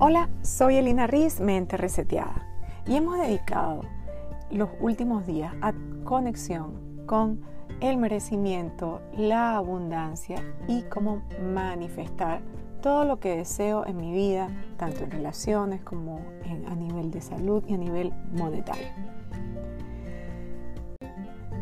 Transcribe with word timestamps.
Hola, 0.00 0.28
soy 0.42 0.74
Elina 0.74 1.06
Riz, 1.06 1.38
Mente 1.38 1.76
Reseteada, 1.76 2.44
y 2.84 2.96
hemos 2.96 3.16
dedicado 3.16 3.82
los 4.50 4.70
últimos 4.80 5.24
días 5.24 5.54
a 5.60 5.72
conexión 6.02 7.06
con 7.06 7.42
el 7.80 7.96
merecimiento, 7.96 9.02
la 9.16 9.54
abundancia 9.56 10.42
y 10.66 10.82
cómo 10.82 11.22
manifestar 11.40 12.40
todo 12.82 13.04
lo 13.04 13.20
que 13.20 13.36
deseo 13.36 13.86
en 13.86 13.96
mi 13.98 14.12
vida, 14.12 14.48
tanto 14.78 15.04
en 15.04 15.12
relaciones 15.12 15.80
como 15.82 16.22
a 16.66 16.74
nivel 16.74 17.12
de 17.12 17.20
salud 17.20 17.62
y 17.68 17.74
a 17.74 17.78
nivel 17.78 18.12
monetario. 18.32 18.88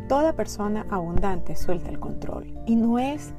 Toda 0.08 0.32
persona 0.32 0.86
abundante 0.88 1.54
suelta 1.54 1.90
el 1.90 2.00
control 2.00 2.58
y 2.64 2.76
no 2.76 2.98
es 2.98 3.34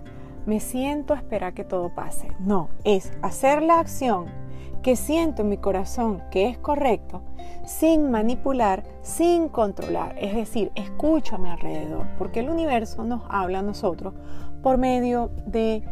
me 0.45 0.59
siento 0.59 1.15
a 1.15 1.17
esperar 1.17 1.55
que 1.55 1.63
todo 1.63 1.89
pase, 1.95 2.27
no, 2.39 2.69
es 2.83 3.11
hacer 3.23 3.63
la 3.63 3.79
acción 3.79 4.42
que 4.83 4.95
siento 4.97 5.41
en 5.41 5.49
mi 5.49 5.57
corazón 5.57 6.21
que 6.29 6.49
es 6.49 6.57
correcto, 6.57 7.21
sin 7.65 8.11
manipular, 8.11 8.83
sin 9.01 9.47
controlar. 9.47 10.15
Es 10.19 10.35
decir, 10.35 10.71
escucho 10.75 11.35
a 11.35 11.39
mi 11.39 11.49
alrededor, 11.49 12.05
porque 12.17 12.41
el 12.41 12.49
universo 12.49 13.03
nos 13.05 13.23
habla 13.29 13.59
a 13.59 13.63
nosotros 13.63 14.13
por 14.61 14.77
medio 14.77 15.31
de 15.45 15.83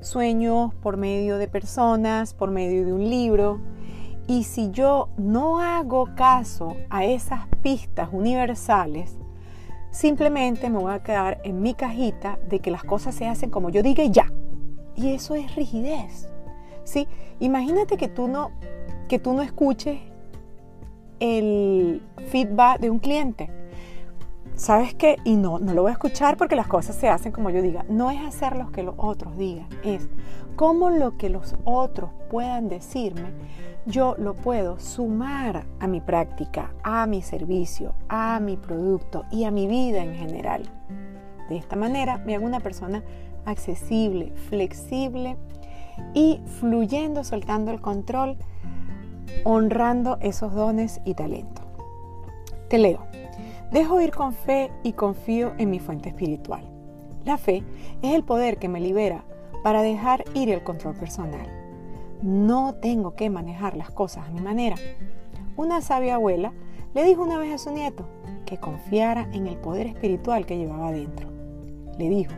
sueños, 0.00 0.74
por 0.74 0.96
medio 0.96 1.38
de 1.38 1.46
personas, 1.46 2.34
por 2.34 2.50
medio 2.50 2.84
de 2.84 2.92
un 2.92 3.08
libro. 3.08 3.60
Y 4.26 4.44
si 4.44 4.70
yo 4.70 5.08
no 5.16 5.60
hago 5.60 6.08
caso 6.16 6.76
a 6.90 7.04
esas 7.04 7.46
pistas 7.62 8.08
universales, 8.12 9.16
simplemente 9.92 10.70
me 10.70 10.78
voy 10.78 10.92
a 10.92 11.02
quedar 11.02 11.40
en 11.44 11.62
mi 11.62 11.74
cajita 11.74 12.38
de 12.48 12.58
que 12.58 12.70
las 12.72 12.82
cosas 12.82 13.14
se 13.14 13.28
hacen 13.28 13.50
como 13.50 13.70
yo 13.70 13.82
diga 13.82 14.02
y 14.02 14.10
ya. 14.10 14.26
Y 14.96 15.14
eso 15.14 15.36
es 15.36 15.54
rigidez. 15.54 16.28
¿Sí? 16.84 17.08
Imagínate 17.38 17.96
que 17.96 18.08
tú 18.08 18.28
no, 18.28 18.50
que 19.08 19.18
tú 19.18 19.32
no 19.32 19.42
escuches 19.42 20.00
el 21.20 22.02
feedback 22.28 22.80
de 22.80 22.90
un 22.90 22.98
cliente. 22.98 23.50
¿Sabes 24.54 24.94
qué? 24.94 25.16
Y 25.24 25.36
no, 25.36 25.58
no 25.58 25.72
lo 25.72 25.82
voy 25.82 25.90
a 25.90 25.92
escuchar 25.92 26.36
porque 26.36 26.54
las 26.54 26.66
cosas 26.66 26.94
se 26.96 27.08
hacen 27.08 27.32
como 27.32 27.48
yo 27.48 27.62
diga. 27.62 27.84
No 27.88 28.10
es 28.10 28.20
hacer 28.20 28.56
lo 28.56 28.70
que 28.72 28.82
los 28.82 28.94
otros 28.98 29.36
digan, 29.38 29.68
es 29.84 30.08
cómo 30.54 30.90
lo 30.90 31.16
que 31.16 31.30
los 31.30 31.56
otros 31.64 32.10
puedan 32.28 32.68
decirme, 32.68 33.30
yo 33.86 34.14
lo 34.18 34.34
puedo 34.36 34.78
sumar 34.78 35.64
a 35.78 35.86
mi 35.86 36.02
práctica, 36.02 36.74
a 36.82 37.06
mi 37.06 37.22
servicio, 37.22 37.94
a 38.10 38.38
mi 38.40 38.58
producto 38.58 39.24
y 39.30 39.44
a 39.44 39.50
mi 39.50 39.66
vida 39.66 40.04
en 40.04 40.14
general. 40.14 40.62
De 41.48 41.56
esta 41.56 41.76
manera 41.76 42.18
me 42.18 42.34
hago 42.34 42.44
una 42.44 42.60
persona 42.60 43.02
accesible, 43.46 44.32
flexible 44.50 45.38
y 46.14 46.40
fluyendo, 46.58 47.24
soltando 47.24 47.70
el 47.70 47.80
control, 47.80 48.36
honrando 49.44 50.18
esos 50.20 50.54
dones 50.54 51.00
y 51.04 51.14
talentos. 51.14 51.64
Te 52.68 52.78
leo. 52.78 53.06
Dejo 53.72 54.00
ir 54.00 54.10
con 54.10 54.32
fe 54.32 54.70
y 54.82 54.92
confío 54.92 55.52
en 55.58 55.70
mi 55.70 55.78
fuente 55.78 56.08
espiritual. 56.08 56.68
La 57.24 57.38
fe 57.38 57.62
es 58.02 58.14
el 58.14 58.24
poder 58.24 58.58
que 58.58 58.68
me 58.68 58.80
libera 58.80 59.24
para 59.62 59.82
dejar 59.82 60.24
ir 60.34 60.50
el 60.50 60.62
control 60.64 60.96
personal. 60.96 61.46
No 62.22 62.74
tengo 62.74 63.14
que 63.14 63.30
manejar 63.30 63.76
las 63.76 63.90
cosas 63.90 64.26
a 64.26 64.30
mi 64.30 64.40
manera. 64.40 64.76
Una 65.56 65.80
sabia 65.80 66.16
abuela 66.16 66.52
le 66.94 67.04
dijo 67.04 67.22
una 67.22 67.38
vez 67.38 67.54
a 67.54 67.58
su 67.58 67.70
nieto 67.70 68.04
que 68.44 68.58
confiara 68.58 69.28
en 69.32 69.46
el 69.46 69.56
poder 69.56 69.86
espiritual 69.86 70.46
que 70.46 70.58
llevaba 70.58 70.90
dentro. 70.90 71.28
Le 71.98 72.08
dijo 72.08 72.34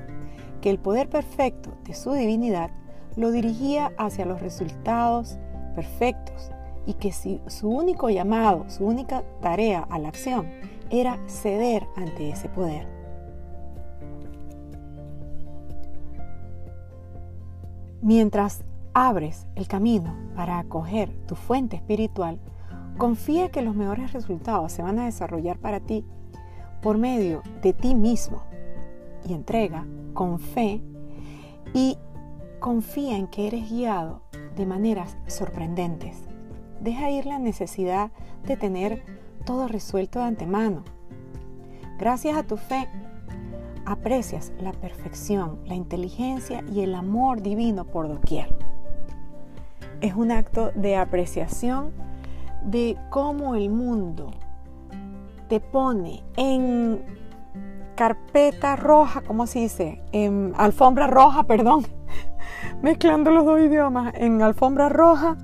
que 0.60 0.70
el 0.70 0.78
poder 0.78 1.08
perfecto 1.08 1.72
de 1.84 1.94
su 1.94 2.12
divinidad 2.12 2.70
lo 3.16 3.30
dirigía 3.30 3.92
hacia 3.98 4.26
los 4.26 4.40
resultados 4.40 5.38
perfectos 5.74 6.50
y 6.86 6.94
que 6.94 7.12
si 7.12 7.40
su 7.46 7.68
único 7.68 8.10
llamado, 8.10 8.68
su 8.68 8.84
única 8.84 9.22
tarea 9.40 9.86
a 9.90 9.98
la 9.98 10.08
acción 10.08 10.46
era 10.90 11.18
ceder 11.26 11.86
ante 11.96 12.30
ese 12.30 12.48
poder. 12.48 12.86
Mientras 18.02 18.64
abres 18.94 19.46
el 19.54 19.68
camino 19.68 20.14
para 20.34 20.58
acoger 20.58 21.14
tu 21.26 21.36
fuente 21.36 21.76
espiritual, 21.76 22.40
confía 22.98 23.50
que 23.50 23.62
los 23.62 23.74
mejores 23.74 24.12
resultados 24.12 24.72
se 24.72 24.82
van 24.82 24.98
a 24.98 25.04
desarrollar 25.04 25.58
para 25.58 25.80
ti 25.80 26.04
por 26.82 26.98
medio 26.98 27.42
de 27.62 27.72
ti 27.72 27.94
mismo 27.94 28.42
y 29.26 29.34
entrega 29.34 29.86
con 30.14 30.38
fe 30.40 30.82
y 31.72 31.96
Confía 32.62 33.16
en 33.16 33.26
que 33.26 33.48
eres 33.48 33.68
guiado 33.68 34.20
de 34.54 34.66
maneras 34.66 35.16
sorprendentes. 35.26 36.16
Deja 36.80 37.10
ir 37.10 37.26
la 37.26 37.40
necesidad 37.40 38.12
de 38.46 38.56
tener 38.56 39.02
todo 39.44 39.66
resuelto 39.66 40.20
de 40.20 40.26
antemano. 40.26 40.84
Gracias 41.98 42.36
a 42.36 42.44
tu 42.44 42.56
fe, 42.56 42.88
aprecias 43.84 44.52
la 44.60 44.70
perfección, 44.70 45.58
la 45.66 45.74
inteligencia 45.74 46.62
y 46.72 46.82
el 46.82 46.94
amor 46.94 47.42
divino 47.42 47.84
por 47.84 48.06
doquier. 48.06 48.54
Es 50.00 50.14
un 50.14 50.30
acto 50.30 50.70
de 50.76 50.94
apreciación 50.94 51.90
de 52.62 52.96
cómo 53.10 53.56
el 53.56 53.70
mundo 53.70 54.30
te 55.48 55.58
pone 55.58 56.22
en 56.36 57.02
carpeta 57.96 58.76
roja, 58.76 59.22
¿cómo 59.22 59.48
se 59.48 59.58
dice? 59.58 60.00
En 60.12 60.52
alfombra 60.56 61.08
roja, 61.08 61.42
perdón, 61.48 61.86
mezclando 62.82 63.30
los 63.30 63.44
dos 63.44 63.60
idiomas 63.60 64.12
en 64.16 64.42
alfombra 64.42 64.88
roja, 64.88 65.36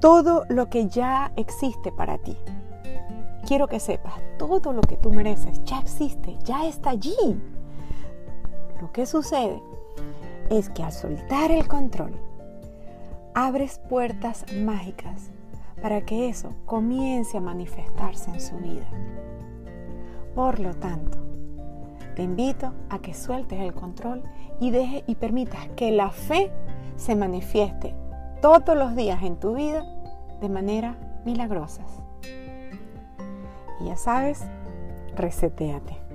todo 0.00 0.44
lo 0.48 0.68
que 0.68 0.86
ya 0.86 1.32
existe 1.36 1.90
para 1.90 2.18
ti. 2.18 2.36
Quiero 3.46 3.66
que 3.66 3.80
sepas, 3.80 4.14
todo 4.38 4.72
lo 4.72 4.82
que 4.82 4.96
tú 4.98 5.10
mereces 5.12 5.64
ya 5.64 5.80
existe, 5.80 6.36
ya 6.44 6.66
está 6.66 6.90
allí. 6.90 7.40
Lo 8.80 8.92
que 8.92 9.06
sucede 9.06 9.60
es 10.50 10.68
que 10.70 10.82
al 10.82 10.92
soltar 10.92 11.50
el 11.50 11.66
control, 11.66 12.12
abres 13.34 13.80
puertas 13.88 14.44
mágicas 14.52 15.30
para 15.80 16.02
que 16.02 16.28
eso 16.28 16.52
comience 16.66 17.36
a 17.38 17.40
manifestarse 17.40 18.30
en 18.30 18.40
su 18.40 18.56
vida. 18.56 18.88
Por 20.34 20.60
lo 20.60 20.74
tanto, 20.74 21.27
te 22.18 22.24
invito 22.24 22.74
a 22.90 22.98
que 22.98 23.14
sueltes 23.14 23.60
el 23.60 23.74
control 23.74 24.24
y 24.58 24.72
deje 24.72 25.04
y 25.06 25.14
permitas 25.14 25.68
que 25.76 25.92
la 25.92 26.10
fe 26.10 26.50
se 26.96 27.14
manifieste 27.14 27.94
todos 28.42 28.76
los 28.76 28.96
días 28.96 29.22
en 29.22 29.36
tu 29.36 29.54
vida 29.54 29.84
de 30.40 30.48
manera 30.48 30.96
milagrosas. 31.24 31.86
Y 33.80 33.84
ya 33.84 33.96
sabes, 33.96 34.44
reseteate. 35.14 36.07